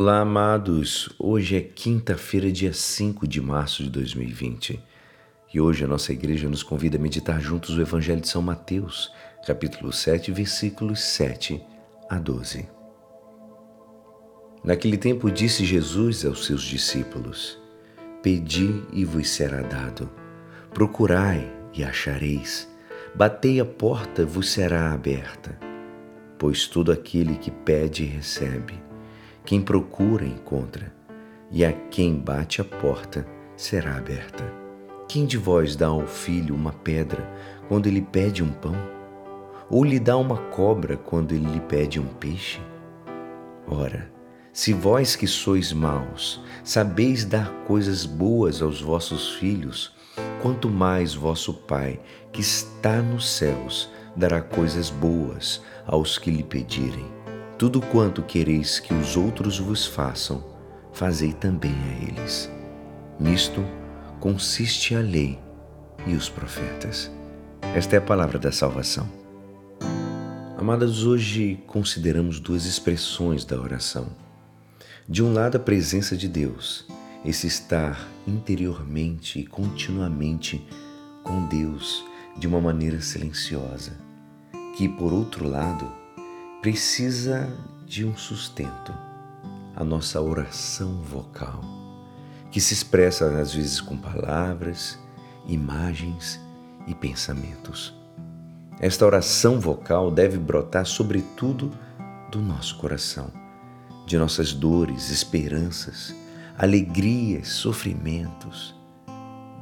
[0.00, 1.10] Olá, amados.
[1.18, 4.80] Hoje é quinta-feira, dia 5 de março de 2020.
[5.52, 9.12] E hoje a nossa igreja nos convida a meditar juntos o Evangelho de São Mateus,
[9.44, 11.60] capítulo 7, versículos 7
[12.08, 12.68] a 12.
[14.62, 17.58] Naquele tempo disse Jesus aos seus discípulos:
[18.22, 20.08] Pedi e vos será dado,
[20.72, 21.44] procurai
[21.74, 22.70] e achareis,
[23.16, 25.58] batei a porta vos será aberta.
[26.38, 28.86] Pois todo aquele que pede recebe
[29.48, 30.92] quem procura, encontra,
[31.50, 33.26] e a quem bate a porta
[33.56, 34.44] será aberta.
[35.08, 37.26] Quem de vós dá ao filho uma pedra
[37.66, 38.76] quando ele pede um pão?
[39.70, 42.60] Ou lhe dá uma cobra quando ele lhe pede um peixe?
[43.66, 44.12] Ora,
[44.52, 49.96] se vós que sois maus sabeis dar coisas boas aos vossos filhos,
[50.42, 51.98] quanto mais vosso Pai,
[52.30, 57.17] que está nos céus, dará coisas boas aos que lhe pedirem.
[57.58, 60.44] Tudo quanto quereis que os outros vos façam,
[60.92, 62.48] fazei também a eles.
[63.18, 63.64] Nisto
[64.20, 65.36] consiste a lei
[66.06, 67.10] e os profetas.
[67.74, 69.10] Esta é a palavra da salvação.
[70.56, 74.06] Amadas, hoje consideramos duas expressões da oração.
[75.08, 76.86] De um lado, a presença de Deus,
[77.24, 80.64] esse estar interiormente e continuamente
[81.24, 82.04] com Deus
[82.36, 83.98] de uma maneira silenciosa,
[84.76, 85.90] que, por outro lado,
[86.60, 87.48] precisa
[87.86, 88.92] de um sustento,
[89.76, 91.60] a nossa oração vocal,
[92.50, 94.98] que se expressa às vezes com palavras,
[95.46, 96.40] imagens
[96.86, 97.94] e pensamentos.
[98.80, 101.70] Esta oração vocal deve brotar sobretudo
[102.30, 103.32] do nosso coração,
[104.04, 106.12] de nossas dores, esperanças,
[106.56, 108.74] alegrias, sofrimentos,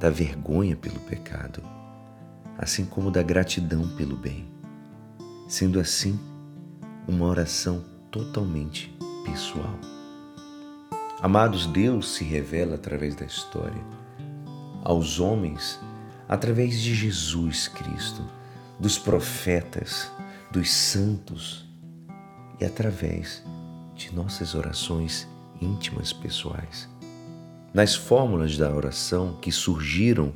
[0.00, 1.62] da vergonha pelo pecado,
[2.56, 4.46] assim como da gratidão pelo bem.
[5.46, 6.18] Sendo assim,
[7.08, 8.92] uma oração totalmente
[9.24, 9.78] pessoal.
[11.20, 13.82] Amados, Deus se revela através da história
[14.82, 15.80] aos homens
[16.28, 18.22] através de Jesus Cristo,
[18.78, 20.10] dos profetas,
[20.50, 21.64] dos santos
[22.60, 23.42] e através
[23.94, 25.26] de nossas orações
[25.60, 26.88] íntimas pessoais.
[27.72, 30.34] Nas fórmulas da oração que surgiram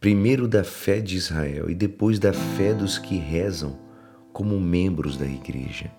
[0.00, 3.78] primeiro da fé de Israel e depois da fé dos que rezam
[4.32, 5.90] como membros da igreja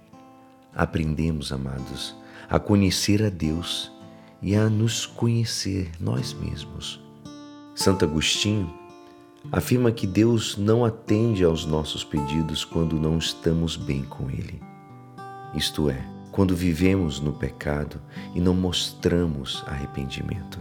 [0.76, 2.16] aprendemos, amados,
[2.50, 3.92] a conhecer a Deus
[4.42, 7.00] e a nos conhecer nós mesmos.
[7.76, 8.72] Santo Agostinho
[9.52, 14.62] afirma que Deus não atende aos nossos pedidos quando não estamos bem com Ele.
[15.54, 18.02] Isto é, quando vivemos no pecado
[18.34, 20.60] e não mostramos arrependimento.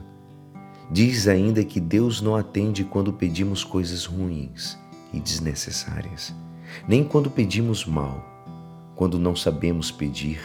[0.90, 4.78] Diz ainda que Deus não atende quando pedimos coisas ruins
[5.12, 6.34] e desnecessárias,
[6.86, 8.22] nem quando pedimos mal
[9.02, 10.38] quando não sabemos pedir,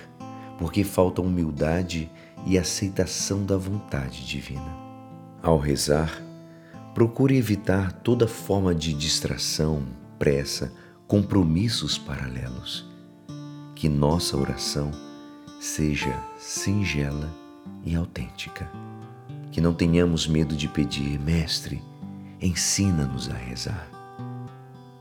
[0.58, 2.10] porque falta humildade
[2.44, 4.76] e aceitação da vontade divina.
[5.44, 6.20] Ao rezar,
[6.96, 9.84] procure evitar toda forma de distração,
[10.18, 10.74] pressa,
[11.06, 12.90] compromissos paralelos.
[13.76, 14.90] Que nossa oração
[15.62, 17.32] seja singela
[17.86, 18.72] e autêntica.
[19.52, 21.80] Que não tenhamos medo de pedir, Mestre,
[22.42, 23.97] ensina-nos a rezar.